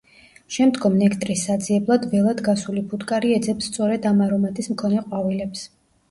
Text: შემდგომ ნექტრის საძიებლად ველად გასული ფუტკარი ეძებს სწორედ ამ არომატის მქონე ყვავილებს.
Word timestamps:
შემდგომ 0.53 0.93
ნექტრის 0.99 1.41
საძიებლად 1.49 2.07
ველად 2.13 2.41
გასული 2.47 2.81
ფუტკარი 2.93 3.33
ეძებს 3.39 3.67
სწორედ 3.73 4.07
ამ 4.13 4.23
არომატის 4.29 4.71
მქონე 4.75 5.05
ყვავილებს. 5.05 5.63